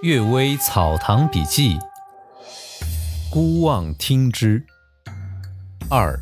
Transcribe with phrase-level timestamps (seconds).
[0.02, 1.74] 《岳微草堂笔记》，
[3.30, 4.64] 孤望听之。
[5.90, 6.18] 二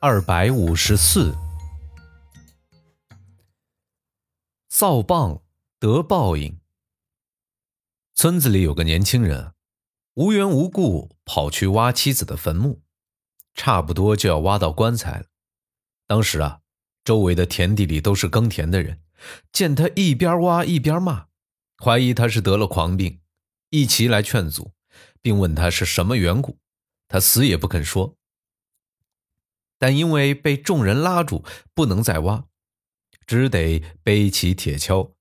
[0.00, 1.34] 二百五十四，
[4.68, 5.40] 造谤
[5.78, 6.60] 得报应。
[8.14, 9.54] 村子里有个年轻人，
[10.12, 12.82] 无缘无故跑去挖妻子的坟墓，
[13.54, 15.24] 差不多就要挖到棺材了。
[16.06, 16.60] 当时啊，
[17.02, 19.00] 周围的田地里都是耕田的人，
[19.50, 21.28] 见他一边挖一边骂。
[21.82, 23.20] 怀疑他是得了狂病，
[23.70, 24.72] 一齐来劝阻，
[25.20, 26.58] 并问他是什么缘故。
[27.08, 28.16] 他死也不肯说。
[29.78, 31.44] 但因为被众人拉住，
[31.74, 32.46] 不能再挖，
[33.26, 35.12] 只得背起铁锹，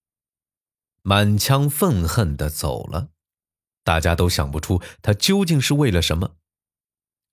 [1.01, 3.09] 满腔愤恨的走了。
[3.83, 6.37] 大家都想不出他究竟是为了什么。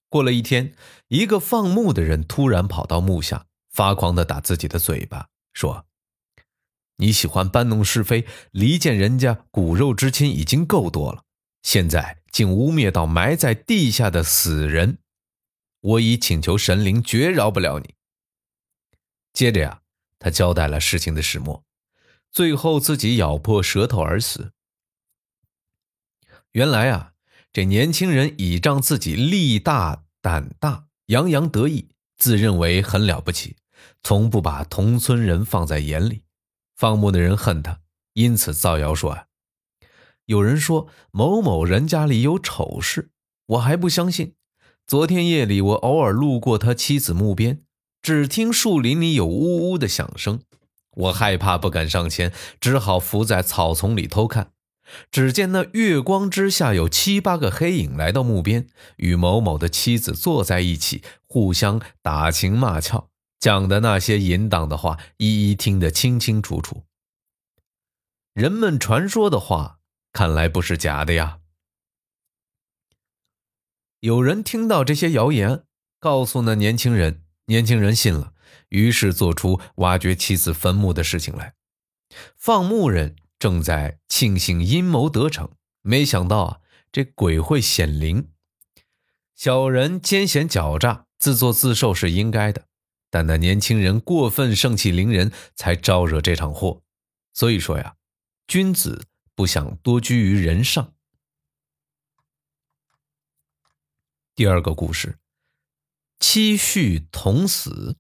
[0.09, 0.74] 过了一天，
[1.09, 5.87] 一个放牧的人突然跑到墓下，发狂的打自己的嘴巴，说。
[7.00, 11.24] 你喜欢搬弄是非，离间人家骨肉之亲已经够多了，
[11.62, 14.98] 现在竟污蔑到埋在地下的死人，
[15.80, 17.95] 我已请求神灵绝饶不了你。
[19.32, 19.80] 接着呀，
[20.18, 21.65] 他交代了事情的始末，
[22.30, 24.52] 最后自己咬破舌头而死。
[26.52, 27.15] 原来啊，
[27.51, 33.56] 这年轻人倚仗自己力大胆大，洋洋得意，自认为很了不起，
[34.02, 36.24] 从不把同村人放在眼里。
[36.80, 37.80] 放牧的人恨他，
[38.14, 39.26] 因此造谣说：“啊，
[40.24, 43.10] 有人说某某人家里有丑事，
[43.48, 44.32] 我还不相信。
[44.87, 47.60] 昨天夜里我偶尔路过他妻子墓边，
[48.00, 50.40] 只听树林里有呜呜的响声，
[50.96, 54.52] 我害怕不敢上前，只好伏在草丛里偷看。
[55.10, 63.09] 只见那月光之下有七八个黑影来到墓边，与某某的妻子坐在一起，互相打情骂俏。”
[63.41, 66.84] 讲的那些淫荡的话，一一听得清清楚楚。
[68.34, 69.81] 人们传说的话，
[70.12, 71.41] 看来不是假的呀。
[74.00, 75.65] 有人听到这些谣言，
[75.99, 78.34] 告诉那年轻人，年轻人信了，
[78.69, 81.55] 于是做出挖掘妻子坟墓的事情来。
[82.37, 85.50] 放牧人正在庆幸阴谋得逞，
[85.81, 86.61] 没想到啊，
[86.93, 88.31] 这鬼会显灵。
[89.34, 92.67] 小人奸险狡诈，自作自受是应该的。
[93.10, 96.82] 但那年轻人过分盛气凌人，才招惹这场祸。
[97.34, 97.97] 所以说呀，
[98.47, 100.94] 君子不想多居于人上。
[104.37, 105.19] 第二个故事，
[106.20, 107.97] 妻婿同死。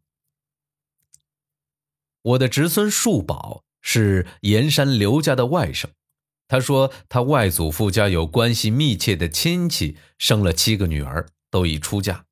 [2.22, 5.86] 我的侄孙树宝是盐山刘家的外甥，
[6.46, 12.26] 他说他外祖父家有关系密切的亲戚生了七个女儿，都已出嫁，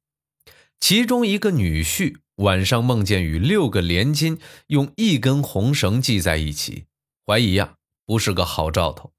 [0.79, 2.19] 其中一个女婿。
[2.39, 4.39] 晚上梦见与六个连襟
[4.69, 6.87] 用一根红绳系在一起，
[7.27, 7.75] 怀疑呀
[8.07, 9.13] 不是个好兆头。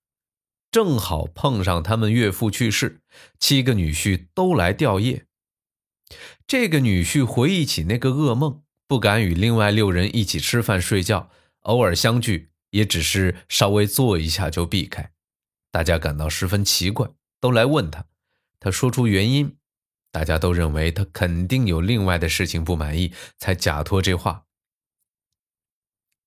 [0.71, 3.01] 正好碰上他们岳父去世，
[3.39, 5.23] 七个女婿都来吊唁。
[6.47, 11.29] 这个女婿回忆起那个噩梦，不敢与另外六人一起吃饭睡觉，
[11.61, 15.11] 偶尔相聚也只是稍微坐一下就避开。
[15.71, 17.09] 大家感到十分奇怪，
[17.41, 18.05] 都来问他，
[18.59, 19.58] 他说出原因。
[20.11, 24.45] 大家都认为他肯定有另外的事情不满意，才假托这话。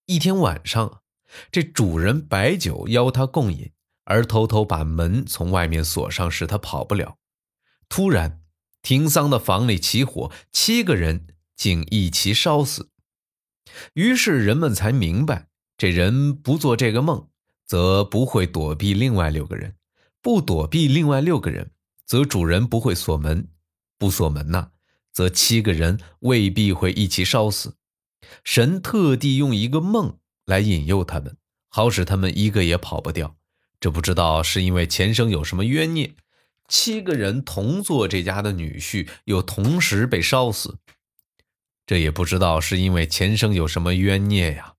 [0.07, 1.03] 一天晚上，
[1.51, 3.73] 这主人摆酒邀他共饮，
[4.05, 7.19] 而偷偷把门从外面锁上，使他跑不了。
[7.89, 8.43] 突然，
[8.83, 11.27] 停丧的房里起火，七个人
[11.57, 12.91] 竟一齐烧死。
[13.95, 17.29] 于是人们才明白，这人不做这个梦，
[17.65, 19.73] 则不会躲避另外六个人；
[20.21, 21.71] 不躲避另外六个人，
[22.05, 23.49] 则主人不会锁门。
[24.03, 24.71] 不锁门呐，
[25.13, 27.77] 则七个人未必会一起烧死。
[28.43, 31.37] 神特地用一个梦来引诱他们，
[31.69, 33.37] 好使他们一个也跑不掉。
[33.79, 36.17] 这不知道是因为前生有什么冤孽，
[36.67, 40.79] 七个人同做这家的女婿，又同时被烧死。
[41.87, 44.75] 这也不知道是因为前生有什么冤孽呀。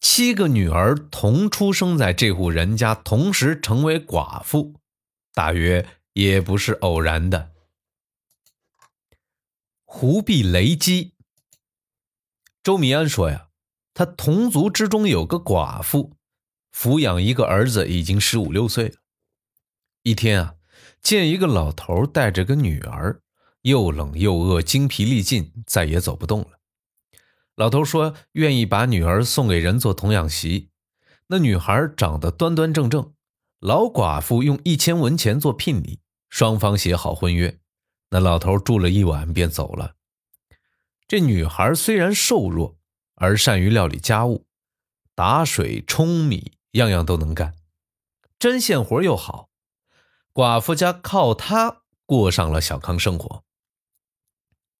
[0.00, 4.74] 七个女儿同出生在这户人家，同时成为寡妇，
[5.32, 5.86] 大约。
[6.14, 7.52] 也不是偶然的。
[9.84, 11.12] 胡必雷击。
[12.62, 13.48] 周米安说呀，
[13.92, 16.16] 他同族之中有个寡妇，
[16.72, 18.96] 抚养一个儿子，已经十五六岁了。
[20.02, 20.54] 一天啊，
[21.00, 23.20] 见一个老头带着个女儿，
[23.62, 26.58] 又冷又饿，精疲力尽，再也走不动了。
[27.54, 30.70] 老头说愿意把女儿送给人做童养媳。
[31.28, 33.14] 那女孩长得端端正正，
[33.60, 36.00] 老寡妇用一千文钱做聘礼。
[36.34, 37.60] 双方写好婚约，
[38.10, 39.94] 那老头住了一晚便走了。
[41.06, 42.76] 这女孩虽然瘦弱，
[43.14, 44.44] 而善于料理家务，
[45.14, 47.54] 打水、舂米，样样都能干，
[48.36, 49.48] 针线活又好。
[50.32, 53.44] 寡妇家靠她过上了小康生活。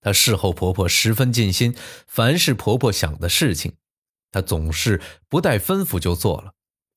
[0.01, 1.77] 她侍候婆婆十分尽心，
[2.09, 3.77] 凡是婆婆想的事情，
[4.33, 6.55] 她总是不带吩咐就做了。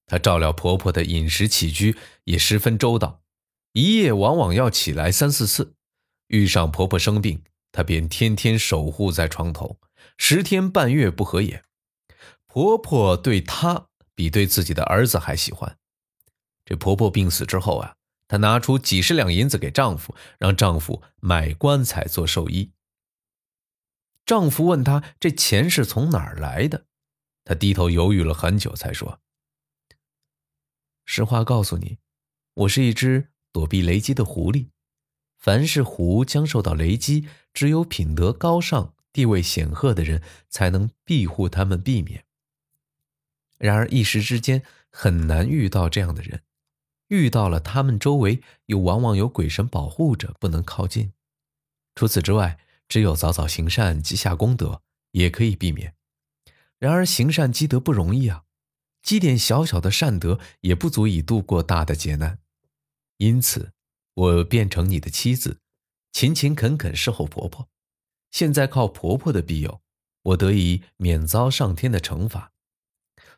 [0.08, 3.22] 她照料婆婆的饮食起居也十分周到，
[3.78, 5.76] 一夜往往要起来三四次。
[6.30, 9.80] 遇上婆婆生病，她便天天守护在床头，
[10.18, 11.64] 十天半月不合眼。
[12.48, 15.78] 婆婆对她比对自己的儿子还喜欢。
[16.66, 17.98] 这婆婆病死之后啊，
[18.28, 22.72] 她拿出几十两银子给丈夫，让丈夫买棺材做寿衣。
[24.26, 26.88] 丈夫问她：“这钱是从哪儿来的？”
[27.46, 29.22] 她低头犹豫了很久，才说
[31.06, 32.00] ：“实话告诉你，
[32.56, 34.68] 我是一只躲避雷击的狐狸。
[35.38, 42.26] 凡是狐将受到雷击，只有品德高尚、地位显赫的人才能庇护他们避免。
[43.58, 46.44] 然而一时之间很难遇到这样的人，
[47.08, 51.14] 遇到了，他们周围又往往有鬼神保护着，不能靠近。
[51.96, 52.60] 除此之外。”
[52.90, 55.96] 只有早早行善积下功德，也可以避免。
[56.80, 58.46] 然而行善积德不容易啊，
[59.02, 62.40] 积点小小的善德也不足以度过大的劫难。
[63.18, 63.74] 因此，
[64.14, 65.60] 我变成你的妻子，
[66.12, 67.70] 勤勤恳恳侍候婆婆。
[68.32, 69.82] 现在靠婆婆的庇佑，
[70.24, 72.52] 我得以免遭上天的惩罚，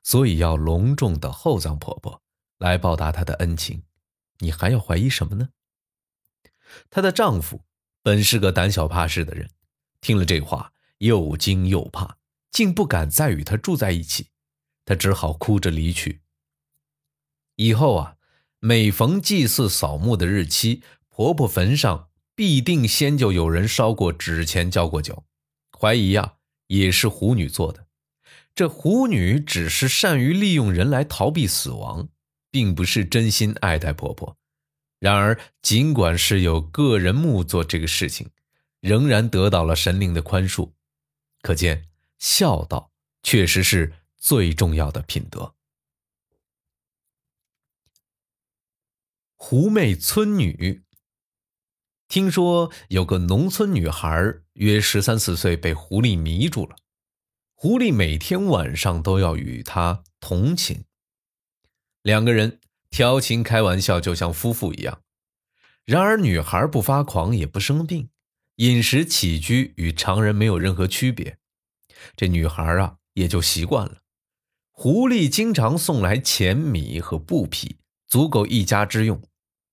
[0.03, 2.21] 所以要隆重的厚葬婆婆，
[2.57, 3.83] 来报答她的恩情。
[4.39, 5.49] 你还要怀疑什么呢？
[6.89, 7.65] 她的丈夫。
[8.01, 9.51] 本是个胆小怕事的人，
[9.99, 12.17] 听了这话又惊又怕，
[12.49, 14.29] 竟不敢再与她住在一起。
[14.85, 16.21] 他只好哭着离去。
[17.57, 18.17] 以后啊，
[18.61, 25.23] 每逢祭祀扫墓的日期，婆婆坟上必定先就有人烧过纸钱、浇过酒，
[25.77, 26.33] 怀疑啊
[26.67, 27.87] 也是狐女做的。
[28.53, 32.09] 这狐女只是善于利用人来逃避死亡，
[32.51, 34.35] 并不是真心爱戴婆婆。
[34.99, 38.29] 然而，尽管是有个人墓做这个事情，
[38.81, 40.71] 仍然得到了神灵的宽恕。
[41.41, 41.85] 可见，
[42.17, 42.91] 孝道
[43.23, 45.55] 确实是最重要的品德。
[49.41, 50.83] 狐媚村女。
[52.09, 56.75] 听说有个农村女孩，约十三四岁，被狐狸迷住了。
[57.55, 60.83] 狐狸每天晚上都要与她同寝，
[62.03, 62.59] 两个人。
[62.91, 65.01] 调情开玩笑，就像夫妇一样。
[65.85, 68.09] 然而，女孩不发狂，也不生病，
[68.55, 71.37] 饮食起居与常人没有任何区别。
[72.15, 73.99] 这女孩啊，也就习惯了。
[74.71, 79.21] 狐狸经常送来钱米和布匹，足够一家之用。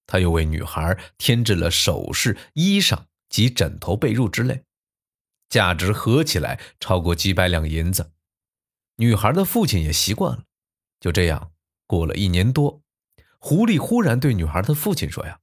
[0.06, 4.64] 他又为女孩添置了首饰、衣裳及枕头、被褥之类，
[5.48, 8.12] 价值合起来超过几百两银子。
[8.96, 10.44] 女孩的父亲也习惯了。
[10.98, 11.52] 就这样
[11.86, 12.82] 过了一年多。
[13.38, 15.40] 狐狸忽然对女孩的父亲说：“呀，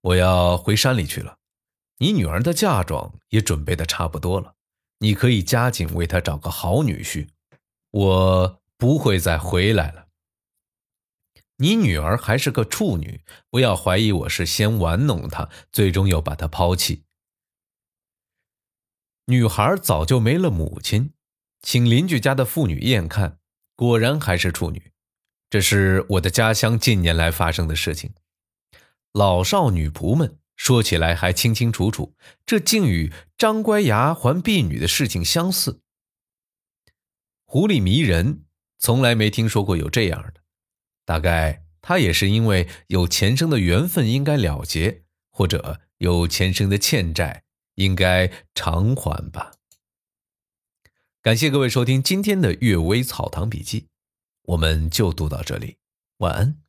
[0.00, 1.38] 我要回山里去了，
[1.98, 4.54] 你女儿的嫁妆也准备的差不多了，
[5.00, 7.28] 你可以加紧为她找个好女婿，
[7.90, 10.06] 我不会再回来了。
[11.56, 17.04] 你女儿还是个处女，不要怀疑我是先玩弄她，最终又把她抛弃。
[19.26, 21.12] 女孩早就没了母亲，
[21.62, 23.38] 请邻居家的妇女验看，
[23.76, 24.90] 果然还是处女。”
[25.48, 28.12] 这是我的家乡近年来发生的事情，
[29.12, 35.80] 老少女仆们说起来还清清楚楚，这竟与张乖牙还婢女的事情相似。
[37.44, 38.44] 狐狸迷人，
[38.78, 40.42] 从来没听说过有这样的，
[41.04, 47.44] 大概他也是因为有前生的缘分应该了结，或者有前生的欠债
[47.74, 49.52] 应该偿还吧。
[51.22, 53.80] 感谢各位收听今天的《阅微草堂笔记》。
[54.42, 55.78] 我们就读到这里，
[56.18, 56.63] 晚安。